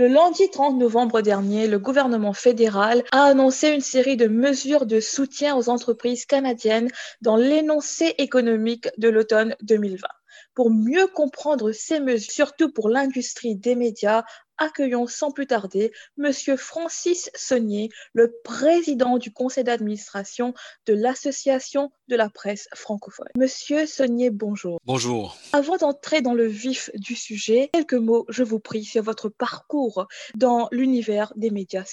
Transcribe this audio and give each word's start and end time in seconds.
Le 0.00 0.08
lundi 0.08 0.48
30 0.48 0.78
novembre 0.78 1.20
dernier, 1.20 1.66
le 1.66 1.78
gouvernement 1.78 2.32
fédéral 2.32 3.04
a 3.12 3.24
annoncé 3.24 3.68
une 3.68 3.82
série 3.82 4.16
de 4.16 4.28
mesures 4.28 4.86
de 4.86 4.98
soutien 4.98 5.54
aux 5.54 5.68
entreprises 5.68 6.24
canadiennes 6.24 6.88
dans 7.20 7.36
l'énoncé 7.36 8.14
économique 8.16 8.88
de 8.96 9.10
l'automne 9.10 9.56
2020. 9.60 10.08
Pour 10.54 10.70
mieux 10.70 11.06
comprendre 11.06 11.72
ces 11.72 12.00
mesures, 12.00 12.32
surtout 12.32 12.72
pour 12.72 12.88
l'industrie 12.88 13.56
des 13.56 13.74
médias, 13.74 14.22
accueillons 14.60 15.08
sans 15.08 15.32
plus 15.32 15.48
tarder 15.48 15.90
Monsieur 16.16 16.56
Francis 16.56 17.30
Saunier, 17.34 17.88
le 18.12 18.32
président 18.44 19.18
du 19.18 19.32
conseil 19.32 19.64
d'administration 19.64 20.54
de 20.86 20.94
l'Association 20.94 21.90
de 22.08 22.16
la 22.16 22.28
presse 22.28 22.68
francophone. 22.74 23.28
Monsieur 23.36 23.86
Saunier, 23.86 24.30
bonjour. 24.30 24.78
Bonjour. 24.84 25.36
Avant 25.52 25.76
d'entrer 25.76 26.22
dans 26.22 26.34
le 26.34 26.46
vif 26.46 26.90
du 26.94 27.16
sujet, 27.16 27.70
quelques 27.72 27.94
mots, 27.94 28.26
je 28.28 28.42
vous 28.42 28.60
prie, 28.60 28.84
sur 28.84 29.02
votre 29.02 29.28
parcours 29.28 30.06
dans 30.34 30.68
l'univers 30.70 31.32
des 31.36 31.50
médias. 31.50 31.84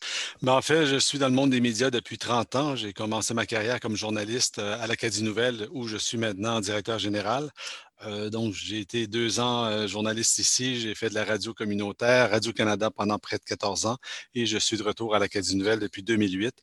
Ben, 0.41 0.53
en 0.53 0.61
fait, 0.61 0.85
je 0.85 0.97
suis 0.97 1.19
dans 1.19 1.27
le 1.27 1.33
monde 1.33 1.51
des 1.51 1.61
médias 1.61 1.89
depuis 1.89 2.17
30 2.17 2.55
ans. 2.55 2.75
J'ai 2.75 2.93
commencé 2.93 3.33
ma 3.33 3.45
carrière 3.45 3.79
comme 3.79 3.95
journaliste 3.95 4.59
euh, 4.59 4.77
à 4.81 4.87
l'Acadie 4.87 5.23
Nouvelle, 5.23 5.67
où 5.71 5.87
je 5.87 5.97
suis 5.97 6.17
maintenant 6.17 6.59
directeur 6.59 6.99
général. 6.99 7.49
Euh, 8.05 8.29
donc, 8.29 8.53
j'ai 8.53 8.79
été 8.79 9.07
deux 9.07 9.39
ans 9.39 9.65
euh, 9.65 9.87
journaliste 9.87 10.37
ici. 10.37 10.79
J'ai 10.79 10.93
fait 10.93 11.09
de 11.09 11.15
la 11.15 11.25
radio 11.25 11.53
communautaire, 11.53 12.29
Radio-Canada 12.29 12.91
pendant 12.91 13.17
près 13.17 13.37
de 13.37 13.43
14 13.43 13.87
ans 13.87 13.97
et 14.35 14.45
je 14.45 14.57
suis 14.57 14.77
de 14.77 14.83
retour 14.83 15.15
à 15.15 15.19
l'Acadie 15.19 15.55
Nouvelle 15.55 15.79
depuis 15.79 16.03
2008, 16.03 16.53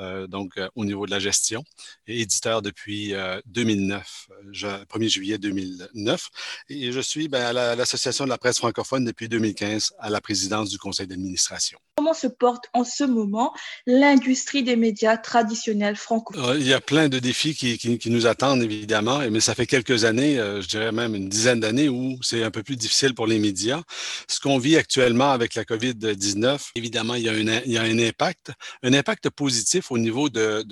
euh, 0.00 0.26
donc 0.26 0.58
au 0.74 0.84
niveau 0.84 1.06
de 1.06 1.10
la 1.10 1.20
gestion 1.20 1.62
et 2.06 2.20
éditeur 2.20 2.62
depuis 2.62 3.14
2009, 3.46 4.28
1er 4.52 5.08
juillet 5.08 5.38
2009. 5.38 6.28
Et 6.68 6.92
je 6.92 7.00
suis 7.00 7.28
ben, 7.28 7.56
à 7.56 7.74
l'Association 7.76 8.24
de 8.24 8.30
la 8.30 8.38
presse 8.38 8.58
francophone 8.58 9.04
depuis 9.04 9.28
2015 9.28 9.92
à 9.98 10.10
la 10.10 10.20
présidence 10.20 10.70
du 10.70 10.78
conseil 10.78 11.06
d'administration. 11.06 11.78
Comment 11.96 12.14
se 12.14 12.26
porte 12.26 12.64
en 12.72 12.84
ce 12.84 13.04
moment 13.04 13.52
l'industrie 13.86 14.62
des 14.62 14.76
médias 14.76 15.18
traditionnels 15.18 15.96
francophones? 15.96 16.56
Il 16.58 16.66
y 16.66 16.72
a 16.72 16.80
plein 16.80 17.08
de 17.08 17.18
défis 17.18 17.54
qui, 17.54 17.78
qui, 17.78 18.10
nous 18.10 18.26
attendent, 18.26 18.62
évidemment, 18.62 19.20
mais 19.30 19.40
ça 19.40 19.54
fait 19.54 19.66
quelques 19.66 20.04
années, 20.04 20.36
je 20.36 20.66
dirais 20.66 20.79
même 20.92 21.14
une 21.14 21.28
dizaine 21.28 21.60
d'années 21.60 21.88
où 21.88 22.18
c'est 22.22 22.42
un 22.42 22.50
peu 22.50 22.62
plus 22.62 22.76
difficile 22.76 23.14
pour 23.14 23.26
les 23.26 23.38
médias. 23.38 23.82
Ce 24.28 24.40
qu'on 24.40 24.58
vit 24.58 24.76
actuellement 24.76 25.30
avec 25.30 25.54
la 25.54 25.64
COVID-19, 25.64 26.70
évidemment, 26.74 27.14
il 27.14 27.24
y, 27.24 27.28
a 27.28 27.82
un, 27.82 27.98
impact, 27.98 28.52
un 28.82 28.92
impact 28.92 29.30
positif 29.30 29.90
au 29.90 29.98
niveau 29.98 30.28
de, 30.28 30.64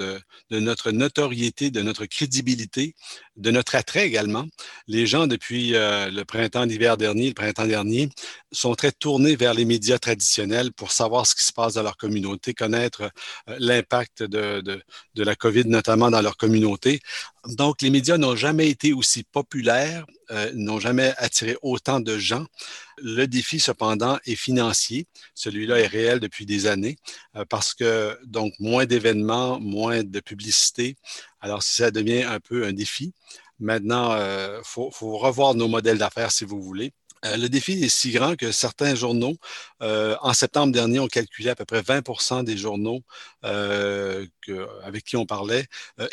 notre 0.50 0.90
notoriété, 0.90 1.70
de 1.70 1.82
notre 1.82 2.06
crédibilité, 2.06 2.94
de 3.36 3.50
notre 3.50 3.74
attrait 3.74 4.06
également. 4.06 4.46
Les 4.86 5.06
gens, 5.06 5.26
depuis 5.26 5.74
euh, 5.74 6.10
le 6.10 6.24
printemps, 6.24 6.64
l'hiver 6.64 6.96
dernier, 6.96 7.28
le 7.28 7.34
printemps 7.34 7.66
dernier, 7.66 8.08
sont 8.52 8.74
très 8.74 8.92
tournés 8.92 9.36
vers 9.36 9.54
les 9.54 9.64
médias 9.64 9.98
traditionnels 9.98 10.72
pour 10.72 10.90
savoir 10.92 11.26
ce 11.26 11.34
qui 11.34 11.44
se 11.44 11.52
passe 11.52 11.74
dans 11.74 11.82
leur 11.82 11.96
communauté, 11.96 12.54
connaître 12.54 13.02
euh, 13.48 13.56
l'impact 13.58 14.22
de, 14.22 14.82
la 15.14 15.36
COVID, 15.36 15.66
notamment 15.66 16.10
dans 16.10 16.22
leur 16.22 16.36
communauté. 16.36 17.00
Donc, 17.46 17.82
les 17.82 17.90
médias 17.90 18.18
n'ont 18.18 18.36
jamais 18.36 18.68
été 18.68 18.92
aussi 18.92 19.24
populaires, 19.24 20.04
euh, 20.30 20.50
n'ont 20.54 20.80
jamais 20.80 21.14
attiré 21.18 21.56
autant 21.62 22.00
de 22.00 22.18
gens. 22.18 22.46
Le 22.98 23.26
défi, 23.26 23.60
cependant, 23.60 24.18
est 24.26 24.34
financier. 24.34 25.06
Celui-là 25.34 25.78
est 25.80 25.86
réel 25.86 26.20
depuis 26.20 26.46
des 26.46 26.66
années 26.66 26.96
euh, 27.36 27.44
parce 27.48 27.74
que, 27.74 28.18
donc, 28.26 28.52
moins 28.58 28.86
d'événements, 28.86 29.60
moins 29.60 30.02
de 30.02 30.20
publicité. 30.20 30.96
Alors, 31.40 31.62
ça 31.62 31.90
devient 31.90 32.22
un 32.22 32.40
peu 32.40 32.66
un 32.66 32.72
défi. 32.72 33.12
Maintenant, 33.60 34.14
il 34.14 34.20
euh, 34.20 34.62
faut, 34.62 34.90
faut 34.90 35.16
revoir 35.16 35.54
nos 35.54 35.68
modèles 35.68 35.98
d'affaires 35.98 36.32
si 36.32 36.44
vous 36.44 36.62
voulez. 36.62 36.92
Euh, 37.24 37.36
le 37.36 37.48
défi 37.48 37.72
est 37.84 37.88
si 37.88 38.12
grand 38.12 38.36
que 38.36 38.52
certains 38.52 38.94
journaux, 38.94 39.36
euh, 39.82 40.16
en 40.20 40.32
septembre 40.32 40.72
dernier, 40.72 40.98
ont 41.00 41.08
calculé 41.08 41.50
à 41.50 41.54
peu 41.54 41.64
près 41.64 41.82
20% 41.82 42.44
des 42.44 42.56
journaux 42.56 43.02
euh, 43.44 44.26
avec 44.82 45.04
qui 45.04 45.16
on 45.16 45.26
parlait, 45.26 45.66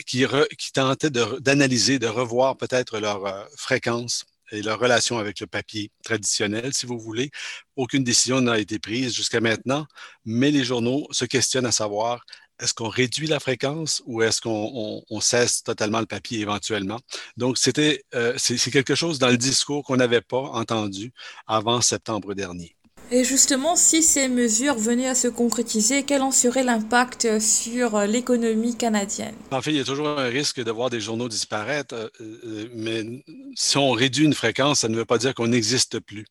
qui, 0.06 0.26
qui, 0.58 0.72
tentaient 0.72 1.09
d'analyser, 1.09 2.00
de, 2.00 2.08
revoir 2.08 2.58
peut-être 2.58 2.99
leur 2.99 3.48
fréquence 3.58 4.26
et 4.52 4.61
leur 4.61 4.80
relation 4.80 5.17
avec 5.17 5.39
le 5.39 5.48
papier 5.48 5.92
traditionnel, 6.04 6.73
si 6.73 6.86
vous 6.86 6.99
voulez. 6.99 7.32
Aucune 7.76 8.04
décision 8.04 8.42
n'a 8.42 8.60
été 8.60 8.80
prise 8.80 9.14
jusqu'à 9.14 9.42
maintenant, 9.42 9.86
mais 10.26 10.52
les 10.52 10.64
journaux 10.64 11.08
se 11.11 11.26
questionnent 11.26 11.66
à 11.66 11.72
savoir 11.72 12.23
est-ce 12.60 12.73
qu'on 12.73 12.89
réduit 12.89 13.27
la 13.27 13.39
fréquence 13.39 14.02
ou 14.05 14.21
est-ce 14.21 14.42
qu'on 14.42 15.20
cesse 15.20 15.64
totalement 15.64 15.99
le 15.99 16.05
papier 16.05 16.39
éventuellement? 16.39 16.99
Donc, 17.38 17.58
c'était, 17.58 18.04
euh, 18.14 18.33
c'est 18.38 18.71
quelque 18.71 18.95
chose 18.95 19.20
dans 19.20 19.30
le 19.30 19.38
discours 19.38 19.83
qu'on 19.83 19.98
n'avait 19.98 20.21
pas 20.21 20.42
entendu 20.42 21.11
avant 21.48 21.82
septembre 21.82 22.33
dernier. 22.33 22.76
Et 23.11 23.23
justement, 23.23 23.76
si 23.76 24.02
ces 24.02 24.27
mesures 24.27 24.76
venaient 24.76 25.08
à 25.08 25.14
se 25.14 25.27
concrétiser, 25.27 26.04
quel 26.04 26.23
en 26.23 26.32
serait 26.32 26.64
l'impact 26.64 27.39
sur 27.39 27.99
l'économie 27.99 28.76
canadienne? 28.76 29.36
En 29.52 29.61
fait, 29.61 29.70
il 29.70 29.77
y 29.77 29.80
a 29.80 29.83
toujours 29.83 30.08
un 30.08 30.26
risque 30.26 30.64
de 30.64 30.72
voir 30.72 30.89
des 30.89 30.99
journaux 30.99 31.30
disparaître, 31.30 31.93
euh, 31.93 32.10
euh, 32.20 32.67
mais 32.73 33.23
si 33.54 33.77
on 33.77 33.92
réduit 33.92 34.26
une 34.26 34.33
fréquence, 34.33 34.80
ça 34.80 34.89
ne 34.89 34.95
veut 34.95 35.05
pas 35.05 35.20
dire 35.20 35.36
qu'on 35.36 35.49
n'existe 35.49 35.99
plus. 35.99 36.26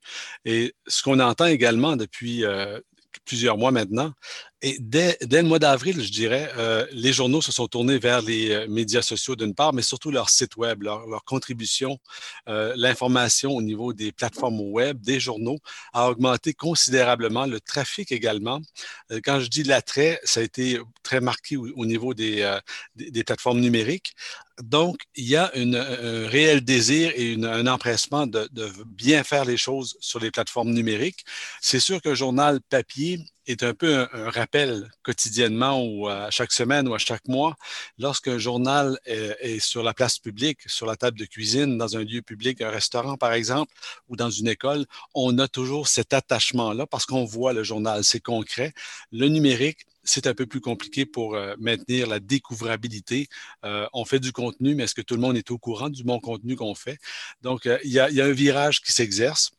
Et 0.44 0.74
ce 0.88 1.04
qu'on 1.04 1.20
entend 1.20 1.46
également 1.46 1.94
depuis 1.94 2.44
plusieurs 3.24 3.56
mois 3.56 3.70
maintenant, 3.70 4.12
et 4.62 4.78
dès, 4.80 5.18
le 5.20 5.42
mois 5.42 5.58
d'avril, 5.58 6.02
je 6.02 6.10
dirais, 6.10 6.50
euh, 6.56 6.86
les 6.90 7.12
journaux 7.12 7.42
se 7.42 7.52
sont 7.52 7.66
tournés 7.66 7.98
vers 7.98 8.22
les 8.22 8.50
euh, 8.50 8.66
médias 8.66 9.02
sociaux 9.02 9.36
d'une 9.36 9.54
part, 9.54 9.74
mais 9.74 9.82
surtout 9.82 10.10
leur 10.10 10.30
site 10.30 10.56
web, 10.56 10.82
leur, 10.82 11.24
contribution, 11.24 11.98
euh, 12.48 12.72
l'information 12.76 13.52
au 13.52 13.60
niveau 13.60 13.92
des 13.92 14.10
plateformes 14.10 14.60
web, 14.60 15.00
des 15.02 15.20
journaux 15.20 15.58
a 15.92 16.08
augmenté 16.08 16.54
considérablement, 16.54 17.44
le 17.44 17.60
trafic 17.60 18.10
également. 18.10 18.60
quand 19.24 19.40
je 19.40 19.48
dis 19.48 19.64
l'attrait, 19.64 20.18
ça 20.24 20.40
a 20.40 20.42
été 20.42 20.80
très 21.02 21.20
marqué 21.20 21.56
au, 21.56 21.84
niveau 21.84 22.14
des, 22.14 22.58
des, 22.94 23.24
plateformes 23.24 23.60
numériques. 23.60 24.14
Donc, 24.62 24.96
il 25.14 25.28
y 25.28 25.36
a 25.36 25.50
un 25.54 26.26
réel 26.28 26.64
désir 26.64 27.12
et 27.16 27.34
un 27.34 27.66
empressement 27.66 28.26
de, 28.26 28.48
de 28.52 28.70
bien 28.86 29.24
faire 29.24 29.44
les 29.44 29.56
choses 29.56 29.96
sur 30.00 30.20
les 30.20 30.30
plateformes 30.30 30.72
numériques. 30.72 31.24
C'est 31.60 31.80
sûr 31.80 32.00
qu'un 32.00 32.14
journal 32.14 32.60
papier 32.62 33.20
est 33.46 33.62
un 33.62 33.74
peu 33.74 34.06
un, 34.12 34.30
rappel 34.30 34.90
quotidiennement 35.02 35.82
ou 35.84 36.08
à 36.08 36.30
chaque 36.30 36.52
semaine 36.52 36.88
ou 36.88 36.94
à 36.94 36.98
chaque 36.98 37.26
mois. 37.28 37.56
Lorsqu'un 37.98 38.38
journal 38.38 38.98
est, 39.06 39.58
sur 39.60 39.82
la 39.82 39.94
place 39.94 40.18
publique, 40.18 40.60
sur 40.66 40.86
la 40.86 40.96
table 40.96 41.18
de 41.18 41.24
cuisine, 41.24 41.78
dans 41.78 41.96
un 41.96 42.04
lieu 42.04 42.22
public, 42.22 42.60
un 42.60 42.70
restaurant 42.70 43.16
par 43.16 43.32
exemple, 43.32 43.72
ou 44.08 44.16
dans 44.16 44.30
une 44.30 44.48
école, 44.48 44.86
on 45.14 45.38
a 45.38 45.48
toujours 45.48 45.88
cet 45.88 46.12
attachement-là 46.12 46.86
parce 46.86 47.06
qu'on 47.06 47.24
voit 47.24 47.52
le 47.52 47.62
journal, 47.62 48.04
c'est 48.04 48.20
concret. 48.20 48.72
Le 49.12 49.28
numérique, 49.28 49.86
c'est 50.04 50.26
un 50.26 50.34
peu 50.34 50.46
plus 50.46 50.60
compliqué 50.60 51.06
pour 51.06 51.34
euh, 51.34 51.54
maintenir 51.58 52.06
la 52.06 52.20
découvrabilité. 52.20 53.28
Euh, 53.64 53.86
on 53.92 54.04
fait 54.04 54.20
du 54.20 54.32
contenu, 54.32 54.74
mais 54.74 54.84
est-ce 54.84 54.94
que 54.94 55.02
tout 55.02 55.14
le 55.14 55.20
monde 55.20 55.36
est 55.36 55.50
au 55.50 55.58
courant 55.58 55.88
du 55.88 56.04
bon 56.04 56.20
contenu 56.20 56.56
qu'on 56.56 56.74
fait? 56.74 56.98
Donc, 57.42 57.66
euh, 57.66 57.78
il 57.84 57.90
y, 57.90 57.98
a, 57.98 58.06
un 58.06 58.32
virage 58.32 58.82
qui 58.82 58.92
s'exerce 58.92 59.50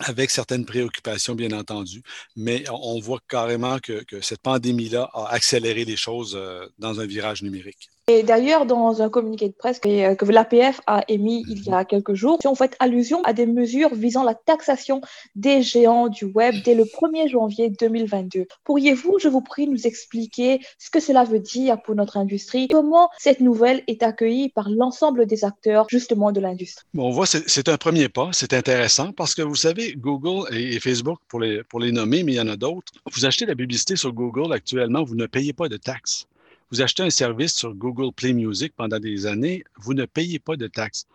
avec 0.00 0.30
certaines 0.30 0.64
préoccupations, 0.64 1.34
bien 1.34 1.52
entendu, 1.52 2.02
mais 2.36 2.64
on 2.70 3.00
voit 3.00 3.20
carrément 3.28 3.78
que, 3.78 4.04
cette 4.22 4.40
pandémie-là 4.42 5.10
a 5.12 5.28
accéléré 5.30 5.84
les 5.84 5.96
choses 5.96 6.34
euh, 6.36 6.66
dans 6.78 7.00
un 7.00 7.06
virage 7.06 7.42
numérique. 7.42 7.90
Et 8.06 8.22
d'ailleurs, 8.22 8.66
dans 8.66 9.00
un 9.00 9.08
communiqué 9.08 9.48
de 9.48 9.54
presse 9.54 9.78
que, 9.78 10.14
que 10.14 10.24
l'APF 10.26 10.82
a 10.86 11.04
émis 11.08 11.42
il 11.48 11.64
y 11.64 11.70
a 11.70 11.86
quelques 11.86 12.12
jours, 12.12 12.38
on 12.44 12.54
fait 12.54 12.76
allusion 12.78 13.22
à 13.24 13.32
des 13.32 13.46
mesures 13.46 13.94
visant 13.94 14.22
la 14.22 14.34
taxation 14.34 15.00
des 15.36 15.62
géants 15.62 16.08
du 16.08 16.26
web 16.26 16.54
dès 16.66 16.74
le 16.74 16.84
1er 16.84 17.30
janvier 17.30 17.70
2022. 17.70 18.46
Pourriez-vous, 18.64 19.18
je 19.18 19.28
vous 19.28 19.40
prie, 19.40 19.66
nous 19.66 19.86
expliquer 19.86 20.60
ce 20.78 20.90
que 20.90 21.00
cela 21.00 21.24
veut 21.24 21.38
dire 21.38 21.80
pour 21.80 21.94
notre 21.94 22.18
industrie? 22.18 22.68
Comment 22.68 23.08
cette 23.16 23.40
nouvelle 23.40 23.82
est 23.86 24.02
accueillie 24.02 24.50
par 24.50 24.68
l'ensemble 24.68 25.24
des 25.24 25.46
acteurs 25.46 25.86
justement 25.88 26.30
de 26.30 26.40
l'industrie? 26.40 26.84
On 26.98 27.08
voit, 27.08 27.24
c'est 27.24 27.68
un 27.70 27.78
premier 27.78 28.10
pas, 28.10 28.28
c'est 28.32 28.52
intéressant 28.52 29.12
parce 29.12 29.34
que 29.34 29.40
vous 29.40 29.54
savez, 29.54 29.94
Google 29.96 30.54
et, 30.54 30.78
Facebook, 30.78 31.20
pour 31.26 31.40
les, 31.40 31.64
pour 31.64 31.80
les 31.80 31.90
nommer, 31.90 32.22
mais 32.22 32.32
il 32.32 32.36
y 32.36 32.40
en 32.40 32.48
a 32.48 32.56
d'autres, 32.56 32.92
vous 33.10 33.24
achetez 33.24 33.46
la 33.46 33.54
publicité 33.54 33.96
sur 33.96 34.12
Google 34.12 34.52
actuellement, 34.52 35.04
vous 35.04 35.14
ne 35.14 35.24
payez 35.24 35.54
pas 35.54 35.70
de 35.70 35.78
taxes. 35.78 36.26
Vous 36.70 36.80
achetez 36.80 37.02
un 37.02 37.10
service 37.10 37.54
sur 37.54 37.74
Google 37.74 38.12
Play 38.12 38.32
Music 38.32 38.72
pendant 38.76 38.98
des 38.98 39.26
années, 39.26 39.64
vous 39.76 39.94
ne 39.94 40.04
payez 40.04 40.38
pas 40.38 40.56
de 40.56 40.66
taxes. 40.66 41.06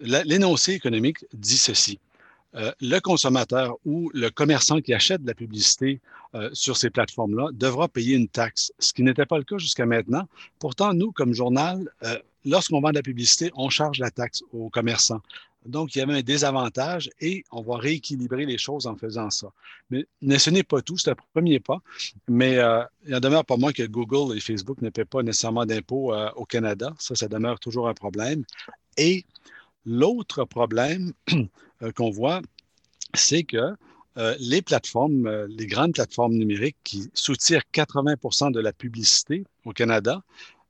L'énoncé 0.00 0.72
économique 0.72 1.24
dit 1.32 1.58
ceci. 1.58 1.98
Euh, 2.56 2.70
le 2.80 3.00
consommateur 3.00 3.76
ou 3.84 4.10
le 4.14 4.30
commerçant 4.30 4.80
qui 4.80 4.94
achète 4.94 5.22
de 5.22 5.26
la 5.26 5.34
publicité 5.34 6.00
euh, 6.36 6.50
sur 6.52 6.76
ces 6.76 6.88
plateformes-là 6.88 7.48
devra 7.52 7.88
payer 7.88 8.14
une 8.14 8.28
taxe, 8.28 8.72
ce 8.78 8.92
qui 8.92 9.02
n'était 9.02 9.26
pas 9.26 9.38
le 9.38 9.44
cas 9.44 9.58
jusqu'à 9.58 9.86
maintenant. 9.86 10.28
Pourtant, 10.60 10.94
nous, 10.94 11.10
comme 11.10 11.34
journal, 11.34 11.90
euh, 12.04 12.16
lorsqu'on 12.44 12.80
vend 12.80 12.90
de 12.90 12.94
la 12.94 13.02
publicité, 13.02 13.50
on 13.56 13.70
charge 13.70 13.98
la 13.98 14.12
taxe 14.12 14.42
aux 14.52 14.68
commerçants. 14.70 15.20
Donc, 15.64 15.94
il 15.94 15.98
y 15.98 16.02
avait 16.02 16.14
un 16.14 16.22
désavantage 16.22 17.10
et 17.20 17.44
on 17.50 17.62
va 17.62 17.78
rééquilibrer 17.78 18.44
les 18.44 18.58
choses 18.58 18.86
en 18.86 18.96
faisant 18.96 19.30
ça. 19.30 19.48
Mais, 19.90 20.06
ce 20.38 20.50
n'est 20.50 20.62
pas 20.62 20.82
tout, 20.82 20.98
c'est 20.98 21.10
un 21.10 21.16
premier 21.32 21.60
pas. 21.60 21.80
Mais 22.28 22.58
euh, 22.58 22.82
il 23.06 23.14
en 23.14 23.20
demeure 23.20 23.44
pas 23.44 23.56
moins 23.56 23.72
que 23.72 23.82
Google 23.82 24.36
et 24.36 24.40
Facebook 24.40 24.82
ne 24.82 24.90
paient 24.90 25.04
pas 25.04 25.22
nécessairement 25.22 25.64
d'impôts 25.64 26.12
euh, 26.12 26.30
au 26.36 26.44
Canada. 26.44 26.94
Ça, 26.98 27.14
ça 27.14 27.28
demeure 27.28 27.58
toujours 27.60 27.88
un 27.88 27.94
problème. 27.94 28.44
Et 28.98 29.24
l'autre 29.86 30.44
problème 30.44 31.12
euh, 31.82 31.92
qu'on 31.92 32.10
voit, 32.10 32.42
c'est 33.14 33.44
que 33.44 33.74
les 34.38 34.62
plateformes, 34.62 35.46
les 35.46 35.66
grandes 35.66 35.94
plateformes 35.94 36.34
numériques 36.34 36.76
qui 36.84 37.10
soutirent 37.14 37.64
80% 37.72 38.52
de 38.52 38.60
la 38.60 38.72
publicité 38.72 39.42
au 39.64 39.72
Canada, 39.72 40.22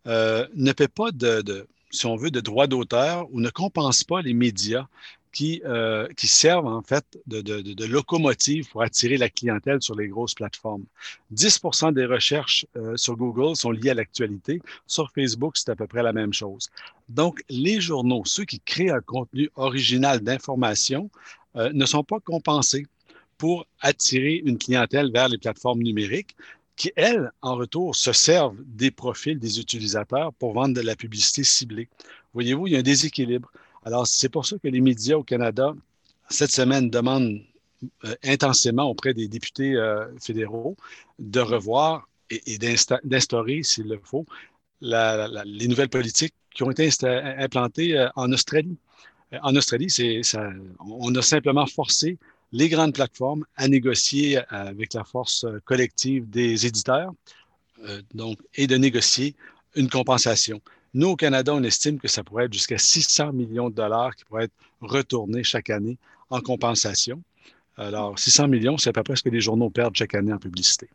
ne 0.06 0.72
paient 0.72 0.88
pas 0.88 1.10
de, 1.10 1.66
si 1.94 2.06
on 2.06 2.16
veut, 2.16 2.30
de 2.30 2.40
droits 2.40 2.66
d'auteur 2.66 3.28
ou 3.32 3.40
ne 3.40 3.50
compensent 3.50 4.04
pas 4.04 4.22
les 4.22 4.34
médias 4.34 4.86
qui, 5.34 5.60
euh, 5.64 6.06
qui 6.16 6.28
servent 6.28 6.66
en 6.66 6.80
fait 6.80 7.04
de, 7.26 7.84
locomotive 7.86 8.68
pour 8.70 8.82
attirer 8.82 9.16
la 9.16 9.28
clientèle 9.28 9.82
sur 9.82 9.96
les 9.96 10.08
grosses 10.08 10.34
plateformes. 10.34 10.84
10 11.32 11.60
des 11.92 12.06
recherches 12.06 12.66
euh, 12.76 12.96
sur 12.96 13.16
Google 13.16 13.56
sont 13.56 13.72
liées 13.72 13.90
à 13.90 13.94
l'actualité. 13.94 14.62
Sur 14.86 15.10
Facebook, 15.10 15.56
c'est 15.56 15.70
à 15.70 15.76
peu 15.76 15.88
près 15.88 16.02
la 16.02 16.12
même 16.12 16.32
chose. 16.32 16.70
Donc, 17.08 17.42
les 17.48 17.80
journaux, 17.80 18.22
ceux 18.24 18.44
qui 18.44 18.60
créent 18.60 18.90
un 18.90 19.00
contenu 19.00 19.50
original 19.56 20.20
d'information, 20.20 21.10
euh, 21.56 21.70
ne 21.72 21.84
sont 21.84 22.04
pas 22.04 22.20
compensés 22.20 22.86
pour 23.36 23.66
attirer 23.80 24.40
une 24.44 24.58
clientèle 24.58 25.10
vers 25.12 25.28
les 25.28 25.38
plateformes 25.38 25.82
numériques 25.82 26.36
qui, 26.76 26.92
elles, 26.96 27.30
en 27.42 27.54
retour, 27.56 27.94
se 27.94 28.12
servent 28.12 28.56
des 28.66 28.90
profils 28.90 29.38
des 29.38 29.60
utilisateurs 29.60 30.32
pour 30.34 30.52
vendre 30.54 30.74
de 30.74 30.80
la 30.80 30.96
publicité 30.96 31.44
ciblée. 31.44 31.88
Voyez-vous, 32.32 32.66
il 32.66 32.72
y 32.72 32.76
a 32.76 32.80
un 32.80 32.82
déséquilibre. 32.82 33.50
Alors, 33.84 34.06
c'est 34.06 34.28
pour 34.28 34.44
ça 34.46 34.58
que 34.58 34.68
les 34.68 34.80
médias 34.80 35.16
au 35.16 35.22
Canada, 35.22 35.74
cette 36.28 36.50
semaine, 36.50 36.90
demandent 36.90 37.40
euh, 38.04 38.14
intensément 38.24 38.84
auprès 38.84 39.14
des 39.14 39.28
députés 39.28 39.74
euh, 39.74 40.06
fédéraux 40.18 40.76
de 41.18 41.40
revoir 41.40 42.08
et, 42.30 42.58
d'instaurer, 42.58 43.62
s'il 43.62 43.88
le 43.88 44.00
faut, 44.02 44.26
les 44.80 45.68
nouvelles 45.68 45.90
politiques 45.90 46.34
qui 46.54 46.62
ont 46.62 46.70
été 46.70 46.88
implantées 47.04 47.96
euh, 47.96 48.08
en 48.16 48.32
Australie. 48.32 48.76
En 49.42 49.54
Australie, 49.56 49.88
on 50.78 51.14
a 51.14 51.22
simplement 51.22 51.66
forcé 51.66 52.18
les 52.54 52.68
grandes 52.68 52.94
plateformes 52.94 53.44
à 53.56 53.66
négocier 53.66 54.38
avec 54.48 54.94
la 54.94 55.02
force 55.02 55.44
collective 55.64 56.30
des 56.30 56.66
éditeurs 56.66 57.12
donc, 58.14 58.38
et 58.54 58.68
de 58.68 58.76
négocier 58.76 59.34
une 59.74 59.90
compensation. 59.90 60.60
Nous, 60.94 61.08
au 61.08 61.16
Canada, 61.16 61.52
on 61.52 61.64
estime 61.64 61.98
que 61.98 62.06
ça 62.06 62.22
pourrait 62.22 62.44
être 62.44 62.52
jusqu'à 62.52 62.78
600 62.78 63.32
millions 63.32 63.70
de 63.70 63.74
dollars 63.74 64.14
qui 64.14 64.24
pourraient 64.24 64.44
être 64.44 64.54
retournés 64.80 65.42
chaque 65.42 65.68
année 65.68 65.98
en 66.30 66.40
compensation. 66.40 67.20
Alors, 67.76 68.16
600 68.16 68.46
millions, 68.46 68.78
c'est 68.78 68.90
à 68.90 68.92
peu 68.92 69.02
près 69.02 69.16
ce 69.16 69.24
que 69.24 69.30
les 69.30 69.40
journaux 69.40 69.68
perdent 69.68 69.96
chaque 69.96 70.14
année 70.14 70.32
en 70.32 70.38
publicité. 70.38 70.88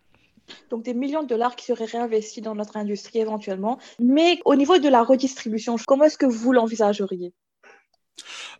Donc 0.69 0.83
des 0.83 0.93
millions 0.93 1.23
de 1.23 1.27
dollars 1.27 1.57
qui 1.57 1.65
seraient 1.65 1.85
réinvestis 1.85 2.41
dans 2.41 2.55
notre 2.55 2.77
industrie 2.77 3.19
éventuellement. 3.19 3.79
Mais 3.99 4.39
au 4.45 4.55
niveau 4.55 4.77
de 4.77 4.87
la 4.87 5.03
redistribution, 5.03 5.75
comment 5.85 6.05
est-ce 6.05 6.17
que 6.17 6.25
vous 6.25 6.53
l'envisageriez? 6.53 7.33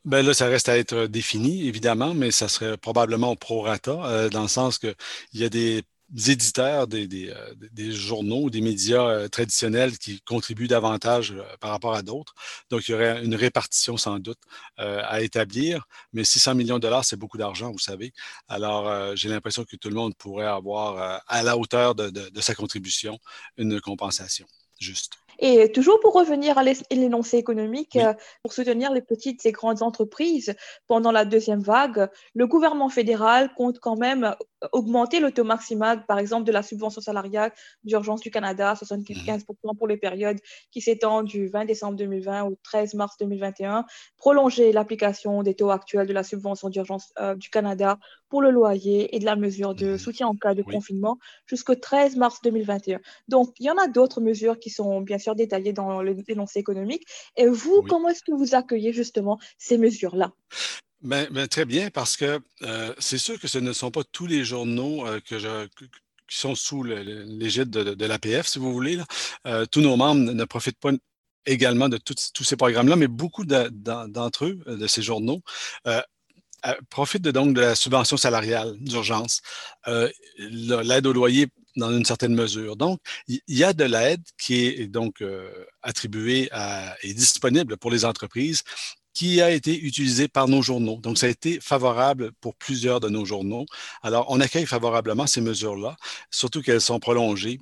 Ben 0.05 0.25
là, 0.25 0.33
ça 0.33 0.47
reste 0.47 0.69
à 0.69 0.77
être 0.77 1.05
défini, 1.07 1.67
évidemment, 1.67 2.13
mais 2.13 2.31
ça 2.31 2.47
serait 2.47 2.77
probablement 2.77 3.31
au 3.31 3.35
prorata, 3.35 3.91
euh, 4.05 4.29
dans 4.29 4.43
le 4.43 4.47
sens 4.47 4.77
qu'il 4.79 4.95
y 5.33 5.43
a 5.43 5.49
des 5.49 5.83
éditeurs 6.27 6.87
des, 6.87 7.07
des, 7.07 7.29
euh, 7.29 7.53
des, 7.71 7.91
journaux, 7.91 8.49
des 8.49 8.61
médias 8.61 9.07
euh, 9.07 9.27
traditionnels 9.27 9.97
qui 9.97 10.21
contribuent 10.21 10.67
davantage 10.67 11.31
euh, 11.31 11.43
par 11.59 11.71
rapport 11.71 11.93
à 11.93 12.01
d'autres. 12.01 12.33
Donc, 12.69 12.87
il 12.87 12.91
y 12.91 12.95
aurait 12.95 13.23
une 13.23 13.35
répartition 13.35 13.97
sans 13.97 14.19
doute 14.19 14.39
à 14.77 15.21
établir, 15.21 15.85
mais 16.13 16.23
600 16.23 16.55
millions 16.55 16.75
de 16.75 16.81
dollars, 16.81 17.05
c'est 17.05 17.17
beaucoup 17.17 17.37
d'argent, 17.37 17.71
vous 17.71 17.79
savez. 17.79 18.13
Alors, 18.47 19.15
j'ai 19.15 19.29
l'impression 19.29 19.65
que 19.65 19.75
tout 19.75 19.89
le 19.89 19.95
monde 19.95 20.15
pourrait 20.15 20.45
avoir 20.45 21.21
à 21.27 21.43
la 21.43 21.57
hauteur 21.57 21.95
de, 21.95 22.09
de, 22.09 22.29
de 22.29 22.41
sa 22.41 22.55
contribution 22.55 23.19
une 23.57 23.79
compensation 23.81 24.45
juste. 24.79 25.17
Et 25.39 25.71
toujours 25.71 25.99
pour 26.01 26.13
revenir 26.13 26.57
à 26.57 26.63
l'énoncé 26.91 27.37
économique, 27.37 27.95
euh, 27.95 28.13
pour 28.43 28.53
soutenir 28.53 28.91
les 28.91 29.01
petites 29.01 29.45
et 29.45 29.51
grandes 29.51 29.81
entreprises 29.81 30.53
pendant 30.87 31.11
la 31.11 31.25
deuxième 31.25 31.61
vague, 31.61 32.09
le 32.35 32.45
gouvernement 32.47 32.89
fédéral 32.89 33.53
compte 33.55 33.79
quand 33.79 33.97
même 33.97 34.35
augmenter 34.71 35.19
le 35.19 35.31
taux 35.31 35.43
maximal, 35.43 36.05
par 36.05 36.19
exemple, 36.19 36.45
de 36.45 36.51
la 36.51 36.63
subvention 36.63 37.01
salariale 37.01 37.51
d'urgence 37.83 38.21
du 38.21 38.31
Canada, 38.31 38.73
75% 38.73 39.43
mhm. 39.63 39.77
pour 39.77 39.87
les 39.87 39.97
périodes 39.97 40.39
qui 40.71 40.81
s'étendent 40.81 41.27
du 41.27 41.47
20 41.47 41.65
décembre 41.65 41.95
2020 41.97 42.43
au 42.43 42.57
13 42.63 42.93
mars 42.95 43.15
2021, 43.19 43.85
prolonger 44.17 44.71
l'application 44.71 45.43
des 45.43 45.55
taux 45.55 45.71
actuels 45.71 46.07
de 46.07 46.13
la 46.13 46.23
subvention 46.23 46.69
d'urgence 46.69 47.13
euh, 47.19 47.35
du 47.35 47.49
Canada 47.49 47.99
pour 48.29 48.41
le 48.41 48.51
loyer 48.51 49.15
et 49.15 49.19
de 49.19 49.25
la 49.25 49.35
mesure 49.35 49.73
de 49.75 49.91
mhm. 49.91 49.97
soutien 49.97 50.27
en 50.27 50.35
cas 50.35 50.53
de 50.53 50.61
confinement 50.61 51.17
jusqu'au 51.45 51.75
13 51.75 52.17
mars 52.17 52.39
2021. 52.43 52.99
Donc, 53.27 53.53
il 53.59 53.65
y 53.65 53.71
en 53.71 53.77
a 53.77 53.87
d'autres 53.87 54.21
mesures 54.21 54.59
qui 54.59 54.69
sont 54.69 55.01
bien 55.01 55.17
sûr 55.17 55.35
détaillé 55.35 55.73
dans 55.73 56.01
l'énoncé 56.01 56.59
économique. 56.59 57.05
Et 57.37 57.47
vous, 57.47 57.81
comment 57.87 58.09
est-ce 58.09 58.23
que 58.23 58.33
vous 58.33 58.55
accueillez 58.55 58.93
justement 58.93 59.39
ces 59.57 59.77
mesures-là? 59.77 60.33
Ben, 61.01 61.29
ben, 61.31 61.47
très 61.47 61.63
bien, 61.63 61.89
parce 61.89 62.17
que 62.17 62.41
euh, 62.63 62.93
c'est 62.99 63.17
sûr 63.17 63.39
que 63.39 63.47
ce 63.47 63.57
ne 63.57 63.71
sont 63.71 63.89
pas 63.89 64.03
tous 64.11 64.25
les 64.27 64.43
journaux 64.43 65.07
euh, 65.07 65.21
qui 65.21 65.35
sont 66.27 66.55
sous 66.55 66.83
l'égide 66.83 67.69
de, 67.69 67.93
de, 67.93 68.05
l'APF, 68.05 68.47
si 68.47 68.59
vous 68.59 68.73
voulez. 68.73 68.99
Euh, 69.47 69.65
tous 69.65 69.79
nos 69.79 69.95
membres 69.95 70.33
ne 70.33 70.43
profitent 70.43 70.79
pas 70.79 70.91
également 71.45 71.87
de 71.87 71.97
tous 71.97 72.43
ces 72.43 72.57
programmes-là, 72.57 72.97
mais 72.97 73.07
beaucoup 73.07 73.45
d'entre 73.45 74.45
eux, 74.45 74.59
de 74.67 74.87
ces 74.87 75.01
journaux, 75.01 75.41
profitent 76.89 77.23
donc 77.29 77.55
de 77.55 77.61
la 77.61 77.75
subvention 77.75 78.17
salariale 78.17 78.75
d'urgence, 78.79 79.41
l'aide 80.37 81.07
au 81.07 81.13
loyer 81.13 81.47
dans 81.77 81.91
une 81.91 82.05
certaine 82.05 82.35
mesure. 82.35 82.75
Donc, 82.75 82.99
il 83.27 83.41
y 83.47 83.63
a 83.63 83.71
de 83.73 83.85
l'aide 83.85 84.21
qui 84.37 84.65
est 84.65 84.87
donc 84.87 85.23
attribuée 85.81 86.49
et 87.01 87.13
disponible 87.13 87.77
pour 87.77 87.89
les 87.89 88.05
entreprises 88.05 88.63
qui 89.13 89.41
a 89.41 89.51
été 89.51 89.79
utilisée 89.79 90.27
par 90.27 90.47
nos 90.47 90.61
journaux. 90.61 90.97
Donc, 91.01 91.17
ça 91.17 91.27
a 91.27 91.29
été 91.29 91.59
favorable 91.59 92.31
pour 92.41 92.55
plusieurs 92.55 92.99
de 92.99 93.09
nos 93.09 93.25
journaux. 93.25 93.65
Alors, 94.03 94.25
on 94.29 94.39
accueille 94.39 94.65
favorablement 94.65 95.27
ces 95.27 95.41
mesures-là, 95.41 95.97
surtout 96.31 96.61
qu'elles 96.61 96.81
sont 96.81 96.99
prolongées 96.99 97.59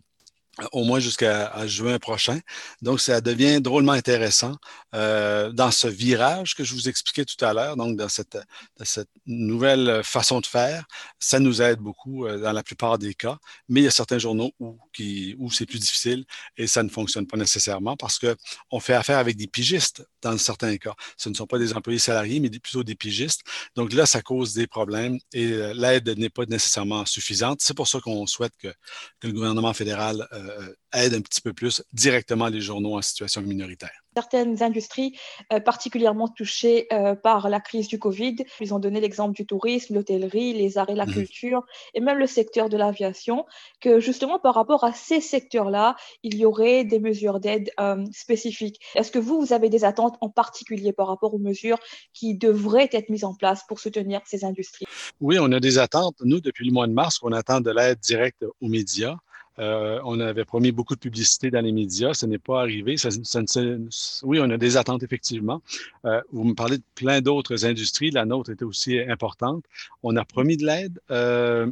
au 0.71 0.83
moins 0.83 0.99
jusqu'à 0.99 1.67
juin 1.67 1.99
prochain. 1.99 2.39
Donc, 2.81 2.99
ça 2.99 3.21
devient 3.21 3.61
drôlement 3.61 3.91
intéressant 3.91 4.55
euh, 4.95 5.51
dans 5.51 5.71
ce 5.71 5.87
virage 5.87 6.55
que 6.55 6.63
je 6.63 6.73
vous 6.73 6.89
expliquais 6.89 7.25
tout 7.25 7.43
à 7.43 7.53
l'heure, 7.53 7.75
donc 7.75 7.97
dans 7.97 8.09
cette, 8.09 8.37
cette, 8.83 9.09
nouvelle 9.25 10.01
façon 10.03 10.39
de 10.39 10.45
faire. 10.45 10.85
Ça 11.19 11.39
nous 11.39 11.61
aide 11.61 11.79
beaucoup 11.79 12.25
euh, 12.25 12.39
dans 12.39 12.51
la 12.53 12.63
plupart 12.63 12.97
des 12.97 13.13
cas, 13.13 13.37
mais 13.69 13.81
il 13.81 13.83
y 13.83 13.87
a 13.87 13.91
certains 13.91 14.17
journaux 14.17 14.51
où, 14.59 14.77
où 15.37 15.51
c'est 15.51 15.65
plus 15.65 15.79
difficile 15.79 16.25
et 16.57 16.67
ça 16.67 16.83
ne 16.83 16.89
fonctionne 16.89 17.27
pas 17.27 17.37
nécessairement 17.37 17.95
parce 17.97 18.19
qu'on 18.19 18.79
fait 18.79 18.93
affaire 18.93 19.17
avec 19.17 19.35
des 19.35 19.47
pigistes 19.47 20.07
dans 20.21 20.37
certains 20.37 20.77
cas. 20.77 20.95
Ce 21.17 21.29
ne 21.29 21.33
sont 21.33 21.47
pas 21.47 21.59
des 21.59 21.73
employés 21.73 21.99
salariés, 21.99 22.39
mais 22.39 22.49
plutôt 22.49 22.83
des 22.83 22.95
pigistes. 22.95 23.41
Donc 23.75 23.93
là, 23.93 24.05
ça 24.05 24.21
cause 24.21 24.53
des 24.53 24.67
problèmes 24.67 25.19
et 25.33 25.51
euh, 25.51 25.73
l'aide 25.73 26.09
n'est 26.17 26.29
pas 26.29 26.45
nécessairement 26.45 27.05
suffisante. 27.05 27.59
C'est 27.61 27.75
pour 27.75 27.87
ça 27.87 27.99
qu'on 27.99 28.25
souhaite 28.25 28.53
que, 28.57 28.69
que, 29.19 29.27
le 29.27 29.33
gouvernement 29.33 29.73
fédéral 29.73 30.27
euh, 30.49 30.73
aide 30.93 31.13
un 31.13 31.21
petit 31.21 31.41
peu 31.41 31.53
plus 31.53 31.83
directement 31.93 32.47
les 32.47 32.61
journaux 32.61 32.97
en 32.97 33.01
situation 33.01 33.41
minoritaire 33.41 34.03
certaines 34.17 34.63
industries 34.63 35.15
euh, 35.53 35.59
particulièrement 35.59 36.27
touchées 36.27 36.87
euh, 36.91 37.13
par 37.13 37.49
la 37.49 37.59
crise 37.59 37.87
du 37.87 37.99
Covid. 37.99 38.37
Ils 38.59 38.73
ont 38.73 38.79
donné 38.79 38.99
l'exemple 38.99 39.35
du 39.35 39.45
tourisme, 39.45 39.93
l'hôtellerie, 39.93 40.53
les 40.53 40.79
arts 40.79 40.89
et 40.89 40.95
la 40.95 41.05
mhm. 41.05 41.13
culture, 41.13 41.63
et 41.93 41.99
même 41.99 42.17
le 42.17 42.25
secteur 42.25 42.67
de 42.67 42.77
l'aviation, 42.77 43.45
que 43.79 43.99
justement 43.99 44.39
par 44.39 44.55
rapport 44.55 44.83
à 44.83 44.91
ces 44.91 45.21
secteurs-là, 45.21 45.95
il 46.23 46.35
y 46.35 46.45
aurait 46.45 46.83
des 46.83 46.97
mesures 46.97 47.39
d'aide 47.39 47.69
spécifiques. 48.11 48.79
Est-ce 48.95 49.11
que 49.11 49.19
vous, 49.19 49.39
vous 49.39 49.53
avez 49.53 49.69
des 49.69 49.83
attentes 49.85 50.15
en 50.21 50.29
particulier 50.29 50.93
par 50.93 51.05
rapport 51.05 51.35
aux 51.35 51.43
mesures 51.49 51.77
qui 52.11 52.35
devraient 52.35 52.89
être 52.91 53.09
mises 53.09 53.23
en 53.23 53.35
place 53.35 53.61
pour 53.67 53.79
soutenir 53.79 54.21
ces 54.25 54.43
industries? 54.43 54.85
Oui, 55.19 55.37
on 55.39 55.51
a 55.51 55.59
des 55.59 55.77
attentes. 55.77 56.15
Nous, 56.23 56.41
depuis 56.41 56.65
le 56.65 56.73
mois 56.73 56.87
de 56.87 56.93
mars, 56.93 57.19
on 57.21 57.31
attend 57.33 57.61
de 57.61 57.69
l'aide 57.69 57.99
directe 57.99 58.43
aux 58.61 58.67
médias. 58.67 59.15
Euh, 59.59 59.99
on 60.03 60.19
avait 60.19 60.45
promis 60.45 60.71
beaucoup 60.71 60.95
de 60.95 60.99
publicité 60.99 61.49
dans 61.49 61.61
les 61.61 61.71
médias, 61.71 62.13
ce 62.13 62.25
n'est 62.25 62.37
pas 62.37 62.61
arrivé. 62.61 62.95
oui, 64.23 64.39
on 64.39 64.49
a 64.49 64.57
des 64.57 64.77
attentes 64.77 65.03
effectivement. 65.03 65.61
Euh, 66.05 66.21
vous 66.31 66.43
me 66.43 66.53
parlez 66.53 66.77
de 66.77 66.83
plein 66.95 67.21
d'autres 67.21 67.65
industries, 67.65 68.11
la 68.11 68.25
nôtre 68.25 68.51
était 68.51 68.65
aussi 68.65 68.99
importante. 68.99 69.65
On 70.03 70.15
a 70.15 70.25
promis 70.25 70.57
de 70.57 70.65
l'aide 70.65 70.99
euh, 71.09 71.71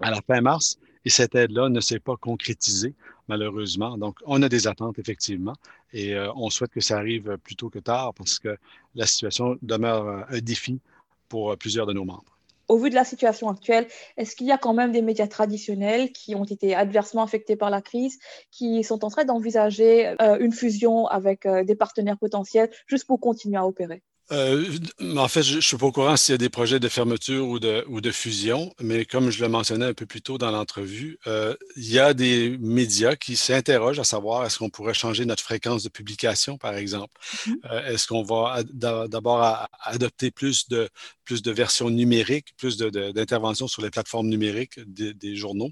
à 0.00 0.10
la 0.10 0.20
fin 0.22 0.40
mars 0.40 0.78
et 1.04 1.10
cette 1.10 1.34
aide-là 1.34 1.68
ne 1.68 1.80
s'est 1.80 2.00
pas 2.00 2.16
concrétisée 2.16 2.94
malheureusement. 3.28 3.96
Donc, 3.96 4.18
on 4.26 4.42
a 4.42 4.48
des 4.48 4.66
attentes 4.66 4.98
effectivement 4.98 5.54
et 5.92 6.16
on 6.34 6.50
souhaite 6.50 6.72
que 6.72 6.80
ça 6.80 6.98
arrive 6.98 7.38
plus 7.44 7.54
tôt 7.54 7.70
que 7.70 7.78
tard 7.78 8.12
parce 8.14 8.40
que 8.40 8.56
la 8.96 9.06
situation 9.06 9.56
demeure 9.62 10.26
un 10.28 10.38
défi 10.40 10.80
pour 11.28 11.56
plusieurs 11.56 11.86
de 11.86 11.92
nos 11.92 12.04
membres 12.04 12.39
au 12.70 12.78
vu 12.78 12.88
de 12.90 12.94
la 12.94 13.04
situation 13.04 13.48
actuelle, 13.48 13.86
est-ce 14.16 14.36
qu'il 14.36 14.46
y 14.46 14.52
a 14.52 14.58
quand 14.58 14.74
même 14.74 14.92
des 14.92 15.02
médias 15.02 15.26
traditionnels 15.26 16.12
qui 16.12 16.34
ont 16.34 16.44
été 16.44 16.74
adversement 16.74 17.22
affectés 17.22 17.56
par 17.56 17.70
la 17.70 17.82
crise, 17.82 18.18
qui 18.50 18.84
sont 18.84 19.04
en 19.04 19.10
train 19.10 19.24
d'envisager 19.24 20.14
euh, 20.22 20.38
une 20.38 20.52
fusion 20.52 21.06
avec 21.06 21.46
euh, 21.46 21.64
des 21.64 21.74
partenaires 21.74 22.18
potentiels 22.18 22.70
juste 22.86 23.06
pour 23.06 23.20
continuer 23.20 23.56
à 23.58 23.66
opérer? 23.66 24.02
Euh, 24.32 24.78
en 25.16 25.28
fait, 25.28 25.42
je 25.42 25.56
ne 25.56 25.60
suis 25.60 25.76
pas 25.76 25.86
au 25.86 25.92
courant 25.92 26.16
s'il 26.16 26.32
y 26.32 26.34
a 26.34 26.38
des 26.38 26.48
projets 26.48 26.78
de 26.78 26.88
fermeture 26.88 27.48
ou 27.48 27.58
de, 27.58 27.84
ou 27.88 28.00
de 28.00 28.10
fusion, 28.10 28.72
mais 28.80 29.04
comme 29.04 29.30
je 29.30 29.42
le 29.42 29.48
mentionnais 29.48 29.86
un 29.86 29.94
peu 29.94 30.06
plus 30.06 30.22
tôt 30.22 30.38
dans 30.38 30.50
l'entrevue, 30.50 31.18
euh, 31.26 31.56
il 31.76 31.90
y 31.90 31.98
a 31.98 32.14
des 32.14 32.56
médias 32.60 33.16
qui 33.16 33.36
s'interrogent 33.36 33.98
à 33.98 34.04
savoir 34.04 34.44
est-ce 34.44 34.58
qu'on 34.58 34.70
pourrait 34.70 34.94
changer 34.94 35.24
notre 35.24 35.42
fréquence 35.42 35.82
de 35.82 35.88
publication, 35.88 36.58
par 36.58 36.76
exemple. 36.76 37.14
Mm-hmm. 37.20 37.56
Euh, 37.70 37.86
est-ce 37.92 38.06
qu'on 38.06 38.22
va 38.22 38.62
d'abord 38.72 39.68
adopter 39.82 40.30
plus 40.30 40.68
de, 40.68 40.88
plus 41.24 41.42
de 41.42 41.50
versions 41.50 41.90
numériques, 41.90 42.54
plus 42.56 42.76
d'interventions 42.76 43.66
sur 43.66 43.82
les 43.82 43.90
plateformes 43.90 44.28
numériques 44.28 44.78
des 44.86 45.36
journaux? 45.36 45.70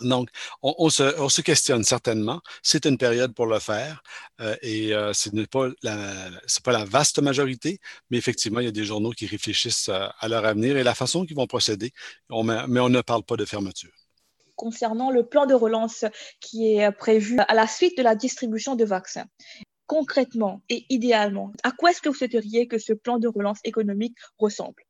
Donc, 0.00 0.30
on, 0.62 0.90
se, 0.90 1.40
questionne 1.40 1.84
certainement. 1.84 2.40
C'est 2.62 2.86
une 2.86 2.98
période 2.98 3.34
pour 3.34 3.46
le 3.46 3.58
faire 3.58 4.02
euh, 4.40 4.56
et 4.62 4.94
euh, 4.94 5.12
ce 5.12 5.30
n'est 5.30 5.46
pas, 5.46 5.68
la 5.82 6.84
vaste 6.84 7.20
majorité, 7.20 7.80
mais 8.10 8.18
effectivement, 8.18 8.60
il 8.60 8.66
y 8.66 8.68
a 8.68 8.72
des 8.72 8.84
journaux 8.84 9.10
qui 9.10 9.26
réfléchissent 9.26 9.88
euh, 9.88 10.08
à, 10.18 10.28
leur 10.28 10.44
avenir 10.44 10.76
et 10.76 10.82
la 10.82 10.94
façon 10.94 11.24
qu'ils 11.24 11.36
vont 11.36 11.46
procéder, 11.46 11.92
mais 12.30 12.80
on 12.80 12.88
ne 12.88 13.00
parle 13.00 13.22
pas 13.22 13.36
de 13.36 13.44
fermeture. 13.44 13.92
Concernant 14.54 15.10
le 15.10 15.26
plan 15.26 15.46
de 15.46 15.54
relance 15.54 16.04
qui 16.40 16.76
est 16.76 16.90
prévu 16.92 17.38
à 17.46 17.54
la 17.54 17.66
suite 17.66 17.96
de 17.98 18.02
la 18.02 18.14
distribution 18.14 18.74
de 18.74 18.84
vaccins, 18.84 19.26
concrètement 19.86 20.62
et 20.68 20.86
idéalement, 20.88 21.52
à 21.62 21.72
quoi 21.72 21.90
est-ce 21.90 22.00
que 22.00 22.08
vous 22.08 22.14
souhaiteriez 22.14 22.66
que 22.66 22.78
ce 22.78 22.92
plan 22.92 23.18
de 23.18 23.28
relance 23.28 23.60
économique 23.64 24.16
ressemble? 24.38 24.85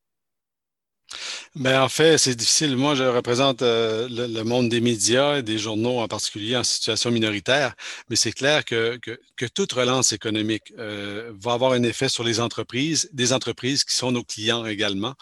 Ben, 1.56 1.80
en 1.80 1.88
fait, 1.88 2.18
c'est 2.18 2.34
difficile. 2.34 2.76
Moi, 2.76 2.94
je 2.94 3.04
représente 3.04 3.62
euh, 3.62 4.08
le, 4.10 4.42
monde 4.44 4.68
des 4.68 4.82
médias 4.82 5.38
et 5.38 5.42
des 5.42 5.56
journaux 5.56 6.00
en 6.00 6.06
particulier 6.06 6.54
en 6.54 6.62
situation 6.62 7.10
minoritaire, 7.10 7.74
mais 8.10 8.16
c'est 8.16 8.32
clair 8.32 8.62
que, 8.64 8.98
que, 8.98 9.46
toute 9.46 9.72
relance 9.72 10.12
économique 10.12 10.74
euh, 10.78 11.32
va 11.40 11.54
avoir 11.54 11.72
un 11.72 11.82
effet 11.82 12.10
sur 12.10 12.24
les 12.24 12.40
entreprises, 12.40 13.08
des 13.14 13.32
entreprises 13.32 13.84
qui 13.84 13.94
sont 13.94 14.12
nos 14.12 14.22
clients 14.22 14.66
également. 14.66 15.14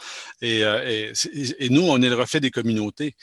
Et, 0.43 0.65
euh, 0.65 1.13
et, 1.13 1.65
et 1.65 1.69
nous, 1.69 1.83
on 1.83 2.03
est 2.03 2.09
le 2.09 2.17
reflet 2.17 2.41
des 2.41 2.51
communautés 2.51 3.15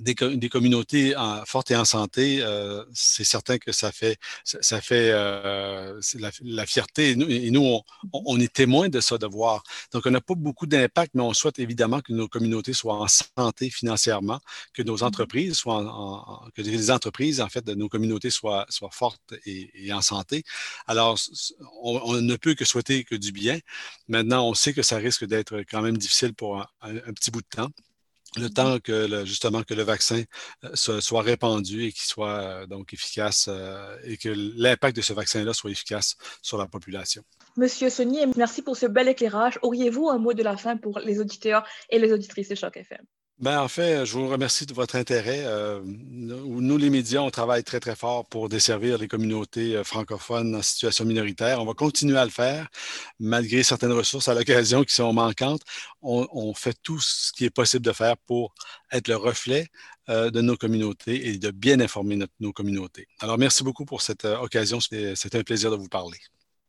des, 0.00 0.48
communautés 0.48 1.14
fortes 1.46 1.70
et 1.70 1.76
en 1.76 1.84
santé, 1.84 2.40
euh, 2.42 2.84
c'est 2.92 3.24
certain 3.24 3.58
que 3.58 3.72
ça 3.72 3.92
fait, 3.92 4.18
ça, 4.44 4.80
fait 4.80 5.10
euh, 5.12 6.00
la, 6.42 6.66
fierté. 6.66 7.10
Et 7.10 7.50
nous, 7.50 7.80
on, 8.12 8.40
est 8.40 8.52
témoins 8.52 8.88
de 8.88 9.00
ça, 9.00 9.18
de 9.18 9.26
voir. 9.26 9.62
Donc, 9.92 10.06
on 10.06 10.10
n'a 10.10 10.20
pas 10.20 10.34
beaucoup 10.34 10.66
d'impact, 10.66 11.12
mais 11.14 11.22
on 11.22 11.34
souhaite 11.34 11.58
évidemment 11.58 12.00
que 12.00 12.12
nos 12.12 12.28
communautés 12.28 12.72
soient 12.72 13.00
en 13.00 13.08
santé 13.08 13.70
financièrement, 13.70 14.40
que 14.72 14.82
nos 14.82 14.98
mm-hmm. 14.98 15.04
entreprises 15.04 15.54
soient 15.54 15.84
en, 15.84 16.48
que 16.54 16.62
les 16.62 16.90
entreprises, 16.90 17.40
en 17.40 17.48
fait, 17.48 17.64
de 17.64 17.74
nos 17.74 17.88
communautés 17.88 18.30
soient, 18.30 18.66
soient 18.68 18.90
fortes 18.92 19.34
et, 19.46 19.92
en 19.92 20.02
santé. 20.02 20.44
Alors, 20.86 21.18
on, 21.82 22.20
ne 22.20 22.36
peut 22.36 22.54
que 22.54 22.64
souhaiter 22.64 23.04
que 23.04 23.14
du 23.14 23.32
bien. 23.32 23.58
Maintenant, 24.08 24.48
on 24.48 24.54
sait 24.54 24.72
que 24.72 24.82
ça 24.82 24.96
risque 24.96 25.24
d'être 25.24 25.60
quand 25.70 25.82
même 25.82 25.96
difficile 25.96 26.34
pour 26.34 26.60
un 26.82 27.12
petit 27.12 27.30
bout 27.30 27.42
de 27.42 27.46
temps 27.48 27.70
le 28.36 28.48
temps 28.48 28.78
que 28.78 29.24
justement 29.24 29.62
que 29.62 29.74
le 29.74 29.82
vaccin 29.82 30.22
euh, 30.64 31.00
soit, 31.00 31.22
répandu 31.22 31.84
et 31.84 31.92
qu'il 31.92 32.02
soit 32.02 32.40
euh, 32.40 32.66
donc 32.66 32.92
efficace 32.92 33.48
euh, 33.48 33.96
et 34.04 34.16
que 34.16 34.28
l'impact 34.28 34.96
de 34.96 35.02
ce 35.02 35.12
vaccin-là 35.12 35.52
soit 35.52 35.70
efficace 35.70 36.16
sur 36.42 36.58
la 36.58 36.66
population. 36.66 37.22
Monsieur 37.56 37.90
Sony, 37.90 38.20
merci 38.36 38.62
pour 38.62 38.76
ce 38.76 38.86
bel 38.86 39.08
éclairage. 39.08 39.58
Auriez-vous 39.62 40.08
un 40.08 40.18
mot 40.18 40.32
de 40.32 40.42
la 40.42 40.56
fin 40.56 40.76
pour 40.76 41.00
les 41.00 41.20
auditeurs 41.20 41.66
et 41.88 41.98
les 41.98 42.12
auditrices 42.12 42.48
de 42.48 42.54
Choc 42.54 42.76
FM? 42.76 43.04
Ben, 43.40 43.58
en 43.58 43.68
fait, 43.68 44.04
je 44.04 44.12
vous 44.12 44.28
remercie 44.28 44.66
de 44.66 44.74
votre 44.74 44.96
intérêt. 44.96 45.44
Euh, 45.46 45.80
nous, 45.84 46.76
les 46.76 46.90
médias, 46.90 47.22
on 47.22 47.30
travaille 47.30 47.64
très, 47.64 47.80
très 47.80 47.96
fort 47.96 48.26
pour 48.26 48.50
desservir 48.50 48.98
les 48.98 49.08
communautés 49.08 49.76
euh, 49.76 49.82
francophones 49.82 50.54
en 50.54 50.60
situation 50.60 51.06
minoritaire. 51.06 51.58
On 51.58 51.64
va 51.64 51.72
continuer 51.72 52.18
à 52.18 52.26
le 52.26 52.30
faire, 52.30 52.68
malgré 53.18 53.62
certaines 53.62 53.92
ressources 53.92 54.28
à 54.28 54.34
l'occasion 54.34 54.84
qui 54.84 54.94
sont 54.94 55.14
manquantes. 55.14 55.62
On, 56.02 56.52
fait 56.52 56.76
tout 56.82 57.00
ce 57.00 57.32
qui 57.32 57.46
est 57.46 57.50
possible 57.50 57.84
de 57.84 57.92
faire 57.92 58.18
pour 58.18 58.54
être 58.92 59.08
le 59.08 59.16
reflet 59.16 59.68
euh, 60.10 60.30
de 60.30 60.42
nos 60.42 60.56
communautés 60.58 61.28
et 61.28 61.38
de 61.38 61.50
bien 61.50 61.80
informer 61.80 62.18
nos 62.40 62.52
communautés. 62.52 63.08
Alors, 63.20 63.38
merci 63.38 63.64
beaucoup 63.64 63.86
pour 63.86 64.02
cette 64.02 64.26
occasion. 64.26 64.80
C'était 64.80 65.38
un 65.38 65.44
plaisir 65.44 65.70
de 65.70 65.76
vous 65.76 65.88
parler. 65.88 66.18